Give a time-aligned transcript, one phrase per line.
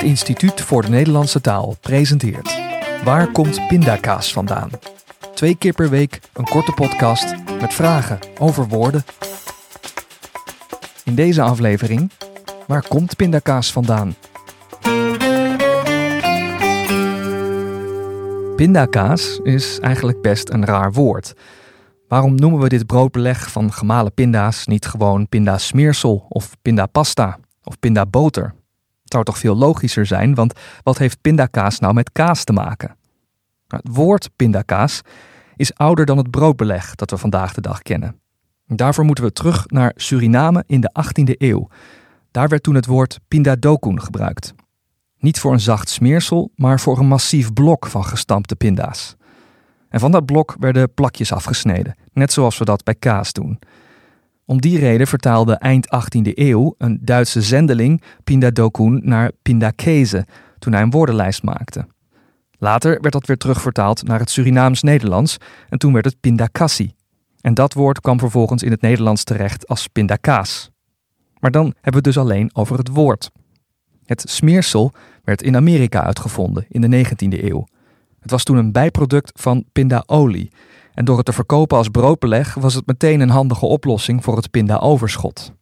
[0.00, 2.60] Het Instituut voor de Nederlandse Taal presenteert
[3.04, 4.70] Waar komt pindakaas vandaan?
[5.34, 9.04] Twee keer per week een korte podcast met vragen over woorden.
[11.04, 12.10] In deze aflevering
[12.66, 14.14] Waar komt pindakaas vandaan?
[18.56, 21.34] Pindakaas is eigenlijk best een raar woord.
[22.08, 28.58] Waarom noemen we dit broodbeleg van gemalen pinda's niet gewoon pindasmeersel of pindapasta of pindaboter?
[29.12, 30.52] Zou toch veel logischer zijn, want
[30.82, 32.96] wat heeft pindakaas nou met kaas te maken?
[33.68, 35.00] Nou, het woord pindakaas
[35.56, 38.20] is ouder dan het broodbeleg dat we vandaag de dag kennen.
[38.66, 41.68] Daarvoor moeten we terug naar Suriname in de 18e eeuw.
[42.30, 44.54] Daar werd toen het woord pindadokun gebruikt.
[45.18, 49.16] Niet voor een zacht smeersel, maar voor een massief blok van gestampte pinda's.
[49.88, 53.58] En van dat blok werden plakjes afgesneden, net zoals we dat bij kaas doen.
[54.50, 60.26] Om die reden vertaalde eind 18e eeuw een Duitse zendeling pindadokun naar pindakese
[60.58, 61.86] toen hij een woordenlijst maakte.
[62.58, 65.36] Later werd dat weer terugvertaald naar het Surinaams-Nederlands
[65.68, 66.94] en toen werd het pindakassi.
[67.40, 70.70] En dat woord kwam vervolgens in het Nederlands terecht als pindakaas.
[71.40, 73.30] Maar dan hebben we het dus alleen over het woord.
[74.04, 74.92] Het smeersel
[75.24, 77.66] werd in Amerika uitgevonden in de 19e eeuw.
[78.20, 80.52] Het was toen een bijproduct van pindaolie.
[80.94, 84.50] En door het te verkopen als broodbeleg was het meteen een handige oplossing voor het
[84.50, 85.52] pindaoverschot.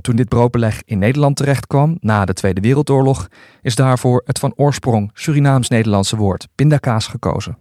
[0.00, 3.28] toen dit broodbeleg in Nederland terechtkwam na de Tweede Wereldoorlog,
[3.62, 7.58] is daarvoor het van oorsprong Surinaams-Nederlandse woord pindakaas gekozen.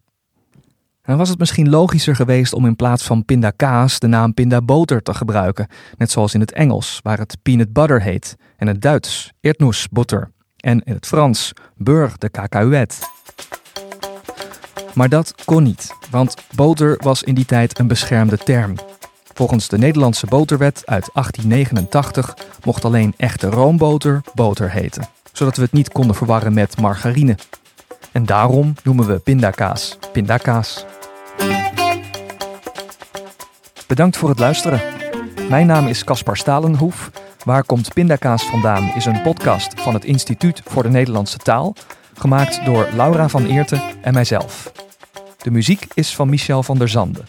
[1.01, 5.13] En was het misschien logischer geweest om in plaats van pindakaas de naam pindaboter te
[5.13, 5.67] gebruiken,
[5.97, 10.81] net zoals in het Engels, waar het peanut butter heet, en het Duits Erdnussbutter, en
[10.83, 12.95] in het Frans beurre de cacahuète.
[14.95, 18.75] Maar dat kon niet, want boter was in die tijd een beschermde term.
[19.33, 25.71] Volgens de Nederlandse boterwet uit 1889 mocht alleen echte roomboter boter heten, zodat we het
[25.71, 27.37] niet konden verwarren met margarine.
[28.11, 30.85] En daarom noemen we pindakaas pindakaas.
[33.87, 34.81] Bedankt voor het luisteren.
[35.49, 37.11] Mijn naam is Caspar Stalenhoef.
[37.43, 41.75] Waar komt pindakaas vandaan is een podcast van het Instituut voor de Nederlandse Taal,
[42.13, 44.71] gemaakt door Laura van Eerten en mijzelf.
[45.45, 47.27] De muziek is van Michel van der Zanden.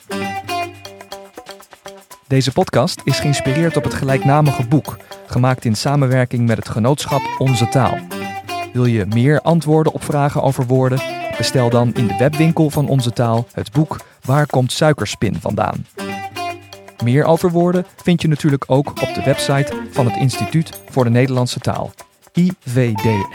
[2.26, 4.96] Deze podcast is geïnspireerd op het gelijknamige boek,
[5.26, 7.98] gemaakt in samenwerking met het genootschap Onze Taal.
[8.72, 11.00] Wil je meer antwoorden op vragen over woorden?
[11.36, 15.86] Bestel dan in de webwinkel van Onze Taal het boek Waar komt suikerspin vandaan?
[17.04, 21.10] Meer over woorden vind je natuurlijk ook op de website van het Instituut voor de
[21.10, 21.92] Nederlandse Taal,
[22.32, 23.34] ivdnt.org.